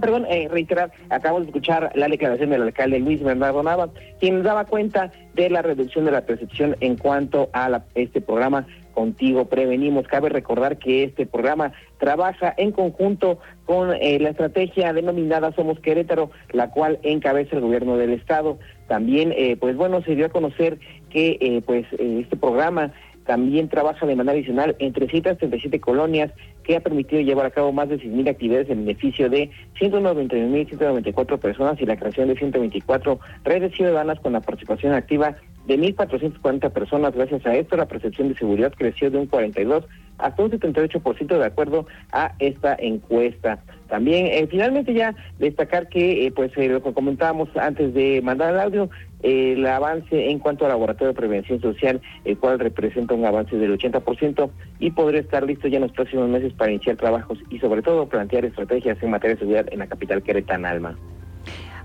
Perdón, 0.00 0.26
eh, 0.28 0.48
reiterar, 0.50 0.92
acabamos 1.10 1.42
de 1.42 1.48
escuchar 1.48 1.92
la 1.94 2.08
declaración 2.08 2.50
del 2.50 2.62
alcalde 2.62 2.98
Luis 2.98 3.22
Bernardo 3.22 3.62
Nava, 3.62 3.88
quien 4.20 4.42
daba 4.42 4.64
cuenta 4.64 5.12
de 5.34 5.48
la 5.50 5.62
reducción 5.62 6.04
de 6.04 6.12
la 6.12 6.22
percepción 6.22 6.76
en 6.80 6.96
cuanto 6.96 7.48
a 7.52 7.82
este 7.94 8.20
programa 8.20 8.66
Contigo 8.96 9.44
Prevenimos. 9.44 10.08
Cabe 10.08 10.30
recordar 10.30 10.78
que 10.78 11.04
este 11.04 11.26
programa 11.26 11.72
trabaja 11.98 12.54
en 12.56 12.72
conjunto 12.72 13.38
con 13.66 13.92
eh, 13.92 14.18
la 14.18 14.30
estrategia 14.30 14.94
denominada 14.94 15.52
Somos 15.52 15.78
Querétaro, 15.80 16.30
la 16.52 16.70
cual 16.70 16.98
encabeza 17.02 17.56
el 17.56 17.62
gobierno 17.62 17.98
del 17.98 18.14
estado. 18.14 18.58
También, 18.88 19.34
eh, 19.36 19.56
pues 19.60 19.76
bueno, 19.76 20.02
se 20.02 20.14
dio 20.14 20.26
a 20.26 20.30
conocer 20.30 20.78
que 21.10 21.36
eh, 21.40 21.62
pues 21.64 21.86
este 21.98 22.36
programa 22.36 22.92
también 23.26 23.68
trabaja 23.68 24.06
de 24.06 24.16
manera 24.16 24.36
adicional 24.36 24.76
en 24.78 24.92
337 24.92 25.80
colonias 25.80 26.32
que 26.62 26.76
ha 26.76 26.80
permitido 26.80 27.22
llevar 27.22 27.46
a 27.46 27.50
cabo 27.50 27.72
más 27.72 27.88
de 27.88 27.98
6.000 27.98 28.30
actividades 28.30 28.70
en 28.70 28.86
beneficio 28.86 29.28
de 29.28 29.50
191.194 29.80 31.38
personas 31.38 31.80
y 31.80 31.86
la 31.86 31.96
creación 31.96 32.28
de 32.28 32.36
124 32.36 33.20
redes 33.44 33.74
ciudadanas 33.74 34.20
con 34.20 34.32
la 34.32 34.40
participación 34.40 34.92
activa 34.92 35.36
de 35.66 35.78
1.440 35.78 36.70
personas. 36.70 37.14
Gracias 37.14 37.44
a 37.46 37.54
esto, 37.54 37.76
la 37.76 37.86
percepción 37.86 38.28
de 38.28 38.36
seguridad 38.36 38.72
creció 38.76 39.10
de 39.10 39.18
un 39.18 39.26
42 39.26 39.84
hasta 40.18 40.42
un 40.42 40.50
78% 40.50 41.38
de 41.38 41.44
acuerdo 41.44 41.86
a 42.12 42.34
esta 42.38 42.76
encuesta. 42.78 43.58
También, 43.88 44.26
eh, 44.26 44.46
finalmente 44.50 44.94
ya 44.94 45.14
destacar 45.38 45.88
que, 45.88 46.26
eh, 46.26 46.32
pues 46.32 46.50
eh, 46.56 46.68
lo 46.68 46.82
que 46.82 46.92
comentábamos 46.92 47.48
antes 47.56 47.94
de 47.94 48.20
mandar 48.22 48.54
el 48.54 48.60
audio, 48.60 48.90
el 49.22 49.66
avance 49.66 50.30
en 50.30 50.38
cuanto 50.38 50.64
al 50.64 50.70
laboratorio 50.70 51.12
de 51.12 51.18
prevención 51.18 51.60
social, 51.60 52.00
el 52.24 52.38
cual 52.38 52.58
representa 52.58 53.14
un 53.14 53.24
avance 53.24 53.56
del 53.56 53.72
80% 53.72 54.50
y 54.78 54.90
podría 54.90 55.20
estar 55.20 55.44
listo 55.44 55.68
ya 55.68 55.76
en 55.76 55.82
los 55.82 55.92
próximos 55.92 56.28
meses 56.28 56.52
para 56.52 56.72
iniciar 56.72 56.96
trabajos 56.96 57.38
y 57.50 57.58
sobre 57.58 57.82
todo 57.82 58.08
plantear 58.08 58.44
estrategias 58.44 59.00
en 59.02 59.10
materia 59.10 59.34
de 59.34 59.40
seguridad 59.40 59.66
en 59.70 59.78
la 59.80 59.86
capital 59.86 60.22
queretana, 60.22 60.70
Alma. 60.70 60.96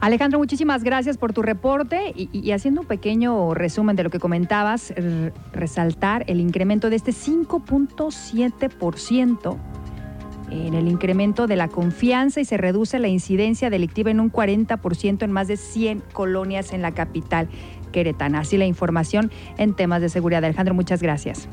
Alejandro, 0.01 0.37
muchísimas 0.39 0.83
gracias 0.83 1.17
por 1.17 1.31
tu 1.31 1.41
reporte 1.43 2.11
y, 2.15 2.51
haciendo 2.51 2.81
un 2.81 2.87
pequeño 2.87 3.53
resumen 3.53 3.95
de 3.95 4.01
lo 4.03 4.09
que 4.09 4.19
comentabas, 4.19 4.91
resaltar 5.53 6.23
el 6.25 6.39
incremento 6.39 6.89
de 6.89 6.95
este 6.95 7.11
5.7% 7.11 9.57
en 10.49 10.73
el 10.73 10.87
incremento 10.87 11.45
de 11.45 11.55
la 11.55 11.67
confianza 11.67 12.41
y 12.41 12.45
se 12.45 12.57
reduce 12.57 12.97
la 12.97 13.09
incidencia 13.09 13.69
delictiva 13.69 14.09
en 14.09 14.19
un 14.19 14.31
40% 14.31 15.21
en 15.21 15.31
más 15.31 15.47
de 15.47 15.57
100 15.57 16.01
colonias 16.13 16.73
en 16.73 16.81
la 16.81 16.93
capital 16.93 17.47
queretana. 17.91 18.39
Así 18.39 18.57
la 18.57 18.65
información 18.65 19.29
en 19.57 19.75
temas 19.75 20.01
de 20.01 20.09
seguridad. 20.09 20.43
Alejandro, 20.43 20.73
muchas 20.73 21.03
gracias. 21.03 21.47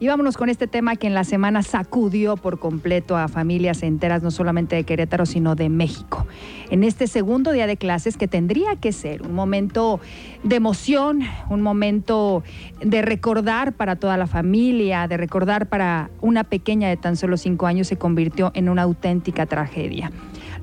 Y 0.00 0.06
vámonos 0.06 0.36
con 0.36 0.48
este 0.48 0.68
tema 0.68 0.94
que 0.94 1.08
en 1.08 1.14
la 1.14 1.24
semana 1.24 1.64
sacudió 1.64 2.36
por 2.36 2.60
completo 2.60 3.16
a 3.16 3.26
familias 3.26 3.82
enteras, 3.82 4.22
no 4.22 4.30
solamente 4.30 4.76
de 4.76 4.84
Querétaro, 4.84 5.26
sino 5.26 5.56
de 5.56 5.68
México. 5.68 6.24
En 6.70 6.84
este 6.84 7.08
segundo 7.08 7.50
día 7.50 7.66
de 7.66 7.76
clases, 7.76 8.16
que 8.16 8.28
tendría 8.28 8.76
que 8.76 8.92
ser 8.92 9.22
un 9.22 9.34
momento 9.34 9.98
de 10.44 10.54
emoción, 10.54 11.22
un 11.50 11.62
momento 11.62 12.44
de 12.80 13.02
recordar 13.02 13.72
para 13.72 13.96
toda 13.96 14.16
la 14.16 14.28
familia, 14.28 15.08
de 15.08 15.16
recordar 15.16 15.66
para 15.66 16.10
una 16.20 16.44
pequeña 16.44 16.88
de 16.88 16.96
tan 16.96 17.16
solo 17.16 17.36
cinco 17.36 17.66
años, 17.66 17.88
se 17.88 17.96
convirtió 17.96 18.52
en 18.54 18.68
una 18.68 18.82
auténtica 18.82 19.46
tragedia. 19.46 20.12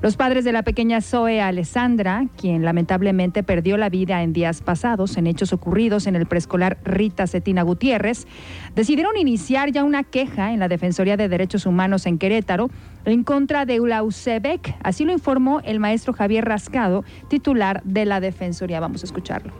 Los 0.02 0.16
padres 0.16 0.44
de 0.44 0.52
la 0.52 0.62
pequeña 0.62 1.00
Zoe 1.00 1.40
Alessandra, 1.40 2.26
quien 2.36 2.62
lamentablemente 2.62 3.42
perdió 3.42 3.76
la 3.76 3.88
vida 3.88 4.22
en 4.22 4.32
días 4.32 4.60
pasados 4.60 5.16
en 5.16 5.26
hechos 5.26 5.52
ocurridos 5.52 6.06
en 6.06 6.16
el 6.16 6.26
preescolar 6.26 6.78
Rita 6.84 7.26
Cetina 7.26 7.62
Gutiérrez, 7.62 8.26
decidieron 8.74 9.16
iniciar 9.16 9.72
ya 9.72 9.84
una 9.84 10.04
queja 10.04 10.52
en 10.52 10.60
la 10.60 10.68
Defensoría 10.68 11.16
de 11.16 11.28
Derechos 11.28 11.64
Humanos 11.64 12.06
en 12.06 12.18
Querétaro 12.18 12.68
en 13.06 13.24
contra 13.24 13.64
de 13.64 13.80
Ulausebek. 13.80 14.76
Así 14.82 15.04
lo 15.04 15.12
informó 15.12 15.60
el 15.64 15.80
maestro 15.80 16.12
Javier 16.12 16.44
Rascado, 16.44 17.04
titular 17.28 17.82
de 17.84 18.04
la 18.04 18.20
Defensoría. 18.20 18.80
Vamos 18.80 19.02
a 19.02 19.06
escucharlo. 19.06 19.52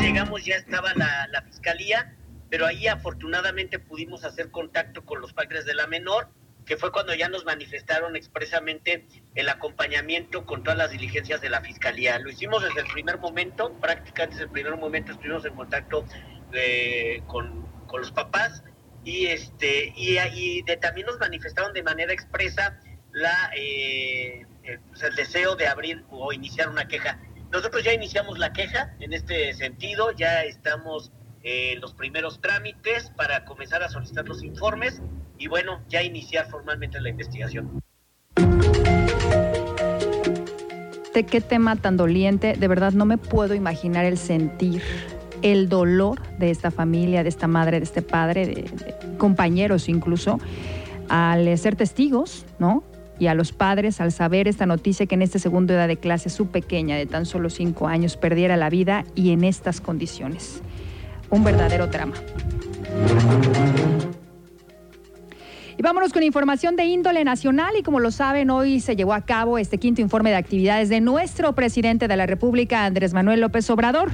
llegamos 0.00 0.44
ya 0.44 0.54
estaba 0.54 0.94
la, 0.94 1.26
la 1.32 1.42
fiscalía, 1.42 2.14
pero 2.48 2.66
ahí 2.66 2.86
afortunadamente 2.86 3.80
pudimos 3.80 4.24
hacer 4.24 4.50
contacto 4.50 5.04
con 5.04 5.20
los 5.20 5.32
padres 5.32 5.64
de 5.64 5.74
la 5.74 5.86
menor, 5.88 6.28
que 6.64 6.76
fue 6.76 6.92
cuando 6.92 7.14
ya 7.14 7.28
nos 7.28 7.44
manifestaron 7.44 8.16
expresamente 8.16 9.06
el 9.34 9.48
acompañamiento 9.48 10.44
con 10.44 10.62
todas 10.62 10.78
las 10.78 10.90
diligencias 10.90 11.40
de 11.40 11.50
la 11.50 11.60
fiscalía. 11.60 12.18
Lo 12.18 12.30
hicimos 12.30 12.62
desde 12.62 12.80
el 12.80 12.86
primer 12.86 13.18
momento, 13.18 13.72
prácticamente 13.80 14.36
desde 14.36 14.44
el 14.44 14.50
primer 14.50 14.76
momento 14.76 15.12
estuvimos 15.12 15.44
en 15.44 15.54
contacto 15.54 16.04
eh, 16.52 17.22
con, 17.26 17.66
con, 17.86 18.00
los 18.00 18.12
papás 18.12 18.62
y 19.04 19.26
este 19.26 19.92
y, 19.96 20.18
y 20.18 20.62
de, 20.62 20.76
también 20.76 21.06
nos 21.06 21.18
manifestaron 21.18 21.72
de 21.72 21.82
manera 21.82 22.12
expresa 22.12 22.78
la 23.12 23.50
eh, 23.56 24.46
el, 24.62 24.80
pues 24.80 25.02
el 25.02 25.14
deseo 25.16 25.56
de 25.56 25.66
abrir 25.66 26.04
o 26.10 26.32
iniciar 26.32 26.68
una 26.68 26.86
queja. 26.86 27.18
Nosotros 27.50 27.84
ya 27.84 27.92
iniciamos 27.92 28.38
la 28.38 28.52
queja 28.52 28.94
en 29.00 29.12
este 29.12 29.52
sentido, 29.54 30.12
ya 30.12 30.44
estamos 30.44 31.12
en 31.42 31.80
los 31.80 31.94
primeros 31.94 32.40
trámites 32.40 33.10
para 33.16 33.44
comenzar 33.44 33.82
a 33.82 33.88
solicitar 33.88 34.28
los 34.28 34.42
informes 34.42 35.02
y 35.38 35.48
bueno, 35.48 35.80
ya 35.88 36.02
iniciar 36.02 36.48
formalmente 36.48 37.00
la 37.00 37.08
investigación. 37.08 37.82
¿De 41.14 41.26
qué 41.26 41.40
tema 41.40 41.76
tan 41.76 41.96
doliente? 41.96 42.54
De 42.54 42.68
verdad 42.68 42.92
no 42.92 43.04
me 43.04 43.18
puedo 43.18 43.54
imaginar 43.54 44.04
el 44.04 44.16
sentir, 44.16 44.82
el 45.42 45.68
dolor 45.68 46.22
de 46.38 46.50
esta 46.50 46.70
familia, 46.70 47.22
de 47.22 47.28
esta 47.28 47.48
madre, 47.48 47.80
de 47.80 47.84
este 47.84 48.02
padre, 48.02 48.46
de, 48.46 49.16
compañeros 49.18 49.88
incluso, 49.88 50.38
al 51.08 51.58
ser 51.58 51.76
testigos, 51.76 52.46
¿no? 52.58 52.84
y 53.18 53.26
a 53.26 53.34
los 53.34 53.52
padres 53.52 54.00
al 54.00 54.10
saber 54.10 54.48
esta 54.48 54.66
noticia 54.66 55.06
que 55.06 55.14
en 55.14 55.22
este 55.22 55.38
segundo 55.38 55.74
edad 55.74 55.86
de 55.86 55.96
clase 55.96 56.28
su 56.30 56.48
pequeña 56.48 56.96
de 56.96 57.06
tan 57.06 57.26
solo 57.26 57.50
cinco 57.50 57.86
años 57.86 58.16
perdiera 58.16 58.56
la 58.56 58.70
vida 58.70 59.04
y 59.14 59.30
en 59.30 59.44
estas 59.44 59.80
condiciones. 59.80 60.62
Un 61.32 61.42
verdadero 61.44 61.86
drama. 61.86 62.12
Y 65.78 65.82
vámonos 65.82 66.12
con 66.12 66.22
información 66.22 66.76
de 66.76 66.84
índole 66.84 67.24
nacional 67.24 67.72
y 67.78 67.82
como 67.82 68.00
lo 68.00 68.10
saben, 68.10 68.50
hoy 68.50 68.80
se 68.80 68.96
llevó 68.96 69.14
a 69.14 69.22
cabo 69.22 69.56
este 69.56 69.78
quinto 69.78 70.02
informe 70.02 70.28
de 70.28 70.36
actividades 70.36 70.90
de 70.90 71.00
nuestro 71.00 71.54
presidente 71.54 72.06
de 72.06 72.16
la 72.18 72.26
República, 72.26 72.84
Andrés 72.84 73.14
Manuel 73.14 73.40
López 73.40 73.70
Obrador. 73.70 74.10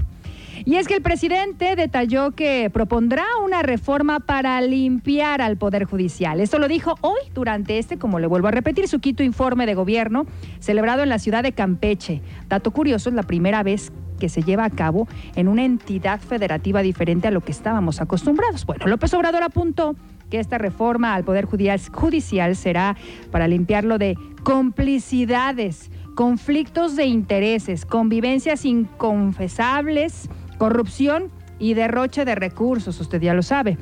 Y 0.64 0.76
es 0.76 0.86
que 0.86 0.94
el 0.94 1.02
presidente 1.02 1.74
detalló 1.74 2.32
que 2.32 2.70
propondrá 2.72 3.24
una 3.44 3.62
reforma 3.62 4.20
para 4.20 4.60
limpiar 4.60 5.42
al 5.42 5.56
Poder 5.56 5.86
Judicial. 5.86 6.40
Esto 6.40 6.60
lo 6.60 6.68
dijo 6.68 6.94
hoy 7.00 7.18
durante 7.34 7.78
este, 7.78 7.98
como 7.98 8.20
le 8.20 8.28
vuelvo 8.28 8.46
a 8.46 8.52
repetir, 8.52 8.86
su 8.86 9.00
quinto 9.00 9.24
informe 9.24 9.66
de 9.66 9.74
gobierno 9.74 10.24
celebrado 10.60 11.02
en 11.02 11.08
la 11.08 11.18
ciudad 11.18 11.42
de 11.42 11.50
Campeche. 11.50 12.22
Dato 12.48 12.70
curioso, 12.70 13.08
es 13.08 13.16
la 13.16 13.24
primera 13.24 13.64
vez 13.64 13.90
que 14.18 14.28
se 14.28 14.42
lleva 14.42 14.64
a 14.64 14.70
cabo 14.70 15.08
en 15.34 15.48
una 15.48 15.64
entidad 15.64 16.20
federativa 16.20 16.82
diferente 16.82 17.28
a 17.28 17.30
lo 17.30 17.40
que 17.40 17.52
estábamos 17.52 18.00
acostumbrados. 18.00 18.66
Bueno, 18.66 18.86
López 18.86 19.14
Obrador 19.14 19.42
apuntó 19.42 19.96
que 20.30 20.38
esta 20.38 20.58
reforma 20.58 21.14
al 21.14 21.24
Poder 21.24 21.46
Judicial 21.46 22.56
será 22.56 22.96
para 23.30 23.48
limpiarlo 23.48 23.98
de 23.98 24.16
complicidades, 24.42 25.90
conflictos 26.14 26.96
de 26.96 27.06
intereses, 27.06 27.86
convivencias 27.86 28.64
inconfesables, 28.64 30.28
corrupción 30.58 31.30
y 31.58 31.74
derroche 31.74 32.24
de 32.24 32.34
recursos, 32.34 33.00
usted 33.00 33.20
ya 33.20 33.34
lo 33.34 33.42
sabe. 33.42 33.78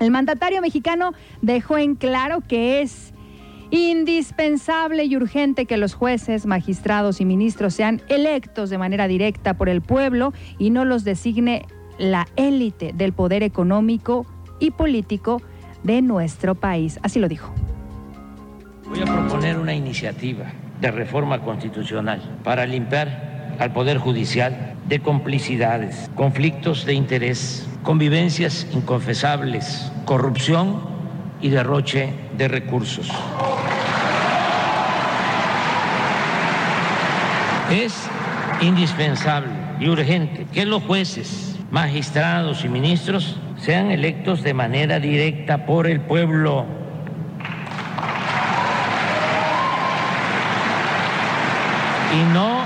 El 0.00 0.10
mandatario 0.10 0.60
mexicano 0.60 1.12
dejó 1.42 1.78
en 1.78 1.94
claro 1.94 2.42
que 2.46 2.82
es 2.82 3.12
indispensable 3.70 5.04
y 5.04 5.16
urgente 5.16 5.66
que 5.66 5.76
los 5.76 5.94
jueces, 5.94 6.46
magistrados 6.46 7.20
y 7.20 7.24
ministros 7.24 7.74
sean 7.74 8.02
electos 8.08 8.70
de 8.70 8.78
manera 8.78 9.08
directa 9.08 9.54
por 9.54 9.68
el 9.68 9.82
pueblo 9.82 10.32
y 10.58 10.70
no 10.70 10.84
los 10.84 11.04
designe 11.04 11.66
la 11.98 12.26
élite 12.36 12.92
del 12.94 13.12
poder 13.12 13.42
económico 13.42 14.26
y 14.60 14.70
político 14.70 15.42
de 15.82 16.02
nuestro 16.02 16.54
país. 16.54 16.98
Así 17.02 17.18
lo 17.18 17.28
dijo. 17.28 17.52
Voy 18.88 19.00
a 19.02 19.04
proponer 19.04 19.58
una 19.58 19.74
iniciativa 19.74 20.46
de 20.80 20.90
reforma 20.90 21.42
constitucional 21.42 22.38
para 22.42 22.64
limpiar 22.66 23.56
al 23.58 23.72
Poder 23.72 23.98
Judicial 23.98 24.74
de 24.88 25.00
complicidades, 25.00 26.08
conflictos 26.14 26.86
de 26.86 26.94
interés, 26.94 27.68
convivencias 27.82 28.66
inconfesables, 28.72 29.92
corrupción 30.04 30.80
y 31.42 31.50
derroche 31.50 32.12
de 32.36 32.48
recursos. 32.48 33.10
Es 37.70 38.08
indispensable 38.62 39.52
y 39.78 39.88
urgente 39.88 40.46
que 40.52 40.64
los 40.64 40.82
jueces, 40.84 41.58
magistrados 41.70 42.64
y 42.64 42.68
ministros 42.70 43.36
sean 43.58 43.90
electos 43.90 44.42
de 44.42 44.54
manera 44.54 44.98
directa 45.00 45.66
por 45.66 45.86
el 45.86 46.00
pueblo. 46.00 46.64
Y 52.14 52.32
no 52.32 52.62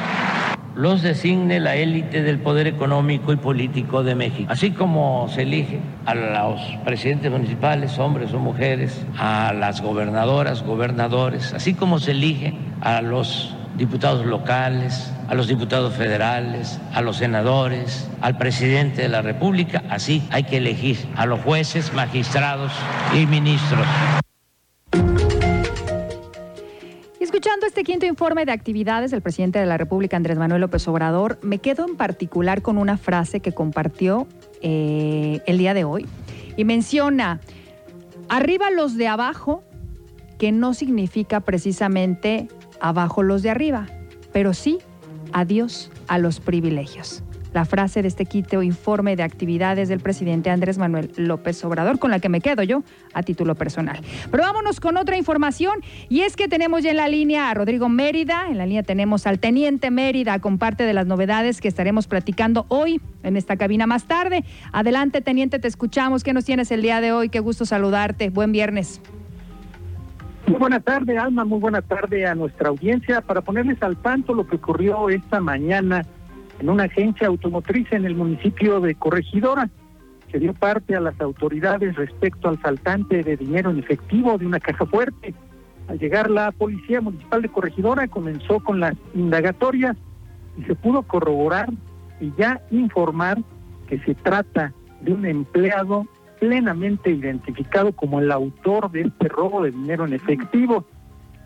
los 0.76 1.02
designe 1.02 1.58
la 1.58 1.74
élite 1.74 2.22
del 2.22 2.38
poder 2.38 2.68
económico 2.68 3.32
y 3.32 3.36
político 3.36 4.04
de 4.04 4.14
México. 4.14 4.50
Así 4.52 4.70
como 4.70 5.28
se 5.28 5.42
elige 5.42 5.80
a 6.06 6.14
los 6.14 6.60
presidentes 6.84 7.30
municipales, 7.30 7.98
hombres 7.98 8.32
o 8.32 8.38
mujeres, 8.38 9.04
a 9.18 9.52
las 9.52 9.82
gobernadoras, 9.82 10.62
gobernadores, 10.62 11.52
así 11.54 11.74
como 11.74 11.98
se 11.98 12.12
elige 12.12 12.54
a 12.80 13.02
los 13.02 13.54
diputados 13.76 14.26
locales, 14.26 15.12
a 15.28 15.34
los 15.34 15.48
diputados 15.48 15.94
federales, 15.94 16.78
a 16.92 17.00
los 17.00 17.16
senadores, 17.16 18.08
al 18.20 18.36
presidente 18.36 19.02
de 19.02 19.08
la 19.08 19.22
República, 19.22 19.82
así 19.88 20.22
hay 20.30 20.44
que 20.44 20.58
elegir 20.58 20.98
a 21.16 21.26
los 21.26 21.40
jueces, 21.40 21.92
magistrados 21.94 22.72
y 23.14 23.26
ministros. 23.26 23.86
Escuchando 27.18 27.66
este 27.66 27.82
quinto 27.82 28.04
informe 28.04 28.44
de 28.44 28.52
actividades 28.52 29.10
del 29.10 29.22
presidente 29.22 29.58
de 29.58 29.66
la 29.66 29.78
República, 29.78 30.16
Andrés 30.16 30.38
Manuel 30.38 30.60
López 30.60 30.86
Obrador, 30.86 31.38
me 31.42 31.58
quedo 31.58 31.86
en 31.86 31.96
particular 31.96 32.62
con 32.62 32.78
una 32.78 32.98
frase 32.98 33.40
que 33.40 33.52
compartió 33.52 34.26
eh, 34.60 35.40
el 35.46 35.58
día 35.58 35.72
de 35.72 35.84
hoy 35.84 36.06
y 36.56 36.64
menciona, 36.64 37.40
arriba 38.28 38.70
los 38.70 38.96
de 38.96 39.08
abajo, 39.08 39.64
que 40.38 40.52
no 40.52 40.74
significa 40.74 41.40
precisamente 41.40 42.48
abajo 42.82 43.22
los 43.22 43.42
de 43.42 43.48
arriba, 43.48 43.86
pero 44.32 44.52
sí 44.52 44.78
adiós 45.32 45.90
a 46.08 46.18
los 46.18 46.40
privilegios 46.40 47.22
la 47.52 47.64
frase 47.64 48.02
de 48.02 48.08
este 48.08 48.26
quito 48.26 48.62
informe 48.62 49.16
de 49.16 49.22
actividades 49.22 49.88
del 49.88 50.00
presidente 50.00 50.50
Andrés 50.50 50.78
Manuel 50.78 51.10
López 51.16 51.62
Obrador, 51.64 51.98
con 51.98 52.10
la 52.10 52.18
que 52.18 52.28
me 52.28 52.40
quedo 52.40 52.62
yo 52.62 52.82
a 53.12 53.22
título 53.22 53.54
personal. 53.54 54.00
Pero 54.30 54.42
vámonos 54.42 54.80
con 54.80 54.96
otra 54.96 55.16
información, 55.16 55.80
y 56.08 56.20
es 56.22 56.36
que 56.36 56.48
tenemos 56.48 56.82
ya 56.82 56.90
en 56.90 56.96
la 56.96 57.08
línea 57.08 57.50
a 57.50 57.54
Rodrigo 57.54 57.88
Mérida, 57.88 58.46
en 58.48 58.58
la 58.58 58.66
línea 58.66 58.82
tenemos 58.82 59.26
al 59.26 59.38
teniente 59.38 59.90
Mérida 59.90 60.38
con 60.38 60.58
parte 60.58 60.84
de 60.84 60.94
las 60.94 61.06
novedades 61.06 61.60
que 61.60 61.68
estaremos 61.68 62.06
platicando 62.06 62.66
hoy 62.68 63.00
en 63.22 63.36
esta 63.36 63.56
cabina 63.56 63.86
más 63.86 64.04
tarde. 64.04 64.44
Adelante, 64.72 65.20
teniente, 65.20 65.58
te 65.58 65.68
escuchamos. 65.68 66.24
¿Qué 66.24 66.32
nos 66.32 66.44
tienes 66.44 66.70
el 66.70 66.82
día 66.82 67.00
de 67.00 67.12
hoy? 67.12 67.28
Qué 67.28 67.40
gusto 67.40 67.64
saludarte. 67.66 68.30
Buen 68.30 68.52
viernes. 68.52 69.00
Muy 70.46 70.58
buena 70.58 70.80
tarde, 70.80 71.18
Alma. 71.18 71.44
Muy 71.44 71.60
buena 71.60 71.82
tarde 71.82 72.26
a 72.26 72.34
nuestra 72.34 72.68
audiencia. 72.68 73.20
Para 73.20 73.40
ponerles 73.40 73.82
al 73.82 73.96
tanto 73.96 74.34
lo 74.34 74.46
que 74.46 74.56
ocurrió 74.56 75.08
esta 75.08 75.40
mañana 75.40 76.04
en 76.58 76.68
una 76.68 76.84
agencia 76.84 77.28
automotriz 77.28 77.86
en 77.92 78.04
el 78.04 78.14
municipio 78.14 78.80
de 78.80 78.94
Corregidora. 78.94 79.70
Se 80.30 80.38
dio 80.38 80.54
parte 80.54 80.96
a 80.96 81.00
las 81.00 81.20
autoridades 81.20 81.94
respecto 81.96 82.48
al 82.48 82.60
saltante 82.60 83.22
de 83.22 83.36
dinero 83.36 83.70
en 83.70 83.78
efectivo 83.78 84.38
de 84.38 84.46
una 84.46 84.60
caja 84.60 84.86
fuerte. 84.86 85.34
Al 85.88 85.98
llegar 85.98 86.30
la 86.30 86.52
Policía 86.52 87.00
Municipal 87.00 87.42
de 87.42 87.48
Corregidora 87.48 88.08
comenzó 88.08 88.60
con 88.60 88.80
las 88.80 88.94
indagatorias 89.14 89.96
y 90.58 90.64
se 90.64 90.74
pudo 90.74 91.02
corroborar 91.02 91.68
y 92.20 92.32
ya 92.38 92.60
informar 92.70 93.38
que 93.88 93.98
se 94.00 94.14
trata 94.14 94.72
de 95.02 95.12
un 95.12 95.26
empleado 95.26 96.06
plenamente 96.42 97.08
identificado 97.08 97.92
como 97.92 98.18
el 98.18 98.32
autor 98.32 98.90
de 98.90 99.02
este 99.02 99.28
robo 99.28 99.62
de 99.62 99.70
dinero 99.70 100.04
en 100.06 100.12
efectivo. 100.12 100.84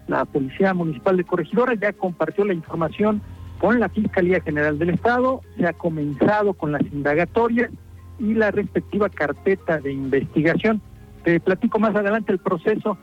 La 0.08 0.24
Policía 0.24 0.72
Municipal 0.72 1.18
de 1.18 1.24
Corregidora 1.24 1.74
ya 1.74 1.92
compartió 1.92 2.46
la 2.46 2.54
información 2.54 3.20
con 3.58 3.78
la 3.78 3.90
Fiscalía 3.90 4.40
General 4.40 4.78
del 4.78 4.88
Estado, 4.88 5.42
se 5.58 5.66
ha 5.66 5.74
comenzado 5.74 6.54
con 6.54 6.72
las 6.72 6.80
indagatorias 6.80 7.70
y 8.18 8.32
la 8.32 8.50
respectiva 8.50 9.10
carpeta 9.10 9.80
de 9.80 9.92
investigación. 9.92 10.80
Te 11.24 11.40
platico 11.40 11.78
más 11.78 11.94
adelante 11.94 12.32
el 12.32 12.38
proceso 12.38 12.96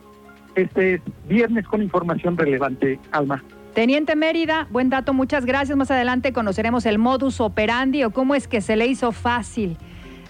este 0.56 1.00
viernes 1.28 1.64
con 1.64 1.80
información 1.80 2.36
relevante, 2.36 2.98
Alma. 3.12 3.44
Teniente 3.72 4.16
Mérida, 4.16 4.66
buen 4.72 4.90
dato, 4.90 5.14
muchas 5.14 5.46
gracias. 5.46 5.78
Más 5.78 5.92
adelante 5.92 6.32
conoceremos 6.32 6.86
el 6.86 6.98
modus 6.98 7.40
operandi 7.40 8.02
o 8.02 8.10
cómo 8.10 8.34
es 8.34 8.48
que 8.48 8.60
se 8.60 8.74
le 8.74 8.88
hizo 8.88 9.12
fácil 9.12 9.78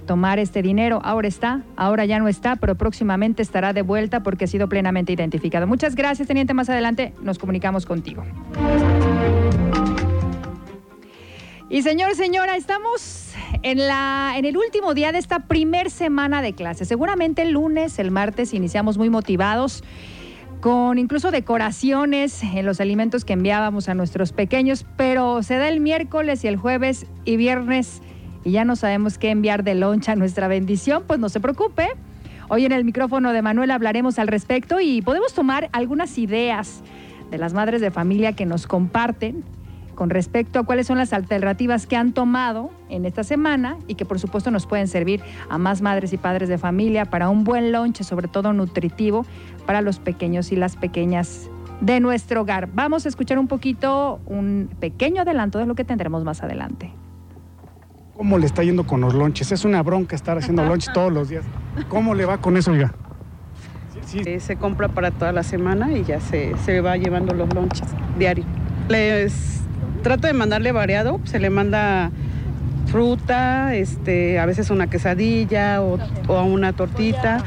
tomar 0.07 0.39
este 0.39 0.63
dinero. 0.63 1.01
Ahora 1.03 1.29
está, 1.29 1.63
ahora 1.77 2.05
ya 2.05 2.19
no 2.19 2.29
está, 2.29 2.57
pero 2.57 2.75
próximamente 2.75 3.43
estará 3.43 3.73
de 3.73 3.83
vuelta 3.83 4.23
porque 4.23 4.45
ha 4.45 4.49
sido 4.49 4.69
plenamente 4.69 5.13
identificado. 5.13 5.67
Muchas 5.67 5.95
gracias, 5.95 6.29
Teniente. 6.29 6.55
Más 6.55 6.69
adelante 6.69 7.13
nos 7.23 7.39
comunicamos 7.39 7.87
contigo. 7.87 8.25
Y 11.71 11.83
señor, 11.83 12.15
señora, 12.15 12.57
estamos 12.57 13.33
en, 13.63 13.79
la, 13.79 14.35
en 14.37 14.45
el 14.45 14.57
último 14.57 14.95
día 14.95 15.11
de 15.11 15.19
esta 15.19 15.41
primer 15.41 15.91
semana 15.91 16.41
de 16.43 16.53
clase. 16.53 16.85
Seguramente 16.85 17.43
el 17.43 17.51
lunes, 17.51 17.99
el 17.99 18.11
martes 18.11 18.55
iniciamos 18.55 18.99
muy 18.99 19.11
motivados 19.11 19.83
con 20.61 20.99
incluso 20.99 21.31
decoraciones 21.31 22.43
en 22.43 22.65
los 22.65 22.81
alimentos 22.81 23.25
que 23.25 23.35
enviábamos 23.35 23.89
a 23.89 23.95
nuestros 23.95 24.33
pequeños, 24.33 24.87
pero 24.97 25.43
se 25.43 25.57
da 25.57 25.69
el 25.69 25.81
miércoles 25.81 26.45
y 26.45 26.49
el 26.49 26.57
jueves 26.57 27.07
y 27.25 27.37
viernes 27.37 28.01
y 28.45 28.53
ya 28.53 28.65
no 28.65 28.77
sabemos 28.77 29.19
qué 29.19 29.31
enviar 29.31 29.65
de 29.65 29.75
loncha 29.75 30.13
a 30.13 30.17
nuestra 30.17 30.49
bendición, 30.49 31.05
pues 31.07 31.19
no 31.19 31.29
se 31.29 31.41
preocupe. 31.41 31.89
Hoy 32.49 32.67
en 32.67 32.73
el 32.73 32.85
micrófono 32.85 33.33
de 33.33 33.41
Manuel 33.41 33.71
hablaremos 33.71 34.19
al 34.19 34.29
respecto 34.29 34.81
y 34.81 35.01
podemos 35.01 35.33
tomar 35.33 35.71
algunas 35.73 36.19
ideas 36.19 36.83
de 37.31 37.39
las 37.39 37.55
madres 37.55 37.81
de 37.81 37.91
familia 37.91 38.35
que 38.35 38.45
nos 38.45 38.67
comparten 38.67 39.43
con 39.95 40.11
respecto 40.11 40.59
a 40.59 40.65
cuáles 40.65 40.87
son 40.87 40.99
las 40.99 41.13
alternativas 41.13 41.87
que 41.87 41.97
han 41.97 42.13
tomado 42.13 42.71
en 42.91 43.07
esta 43.07 43.25
semana 43.25 43.79
y 43.87 43.95
que 43.95 44.05
por 44.05 44.19
supuesto 44.19 44.51
nos 44.51 44.67
pueden 44.67 44.89
servir 44.89 45.23
a 45.49 45.57
más 45.57 45.81
madres 45.81 46.13
y 46.13 46.19
padres 46.19 46.49
de 46.49 46.59
familia 46.59 47.07
para 47.07 47.31
un 47.31 47.45
buen 47.45 47.73
lunch, 47.73 48.03
sobre 48.03 48.29
todo 48.29 48.53
nutritivo 48.53 49.25
para 49.67 49.81
los 49.81 50.01
pequeños 50.01 50.53
y 50.53 50.57
las 50.57 50.77
pequeñas 50.77 51.49
de 51.81 52.01
nuestro 52.01 52.43
hogar. 52.43 52.69
Vamos 52.75 53.07
a 53.07 53.09
escuchar 53.09 53.39
un 53.39 53.47
poquito, 53.47 54.21
un 54.27 54.69
pequeño 54.81 55.23
adelanto 55.23 55.59
de 55.59 55.67
lo 55.67 55.75
que 55.75 55.85
tendremos 55.85 56.25
más 56.25 56.43
adelante. 56.43 56.93
¿Cómo 58.17 58.39
le 58.39 58.47
está 58.47 58.63
yendo 58.63 58.87
con 58.87 59.01
los 59.01 59.13
lonches? 59.13 59.51
Es 59.51 59.65
una 59.65 59.83
bronca 59.83 60.15
estar 60.15 60.39
haciendo 60.39 60.65
lunch 60.65 60.93
todos 60.93 61.13
los 61.13 61.29
días. 61.29 61.45
¿Cómo 61.89 62.15
le 62.15 62.25
va 62.25 62.39
con 62.39 62.57
eso? 62.57 62.73
Sí, 64.07 64.39
Se 64.39 64.57
compra 64.57 64.89
para 64.89 65.11
toda 65.11 65.33
la 65.33 65.43
semana 65.43 65.93
y 65.93 66.05
ya 66.05 66.21
se, 66.21 66.57
se 66.65 66.81
va 66.81 66.97
llevando 66.97 67.35
los 67.35 67.53
lonches 67.53 67.89
diario. 68.17 68.45
Les 68.89 69.63
trato 70.03 70.29
de 70.29 70.33
mandarle 70.33 70.71
variado, 70.71 71.21
se 71.25 71.41
le 71.41 71.51
manda 71.51 72.13
fruta, 72.87 73.75
este, 73.75 74.39
a 74.39 74.47
veces 74.47 74.71
una 74.71 74.89
quesadilla 74.89 75.83
o, 75.83 75.99
o 76.29 76.45
una 76.45 76.73
tortita 76.73 77.43